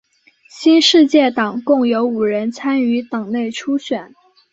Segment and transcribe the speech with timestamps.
[0.49, 4.15] 新世界党共有五人参与党内初选。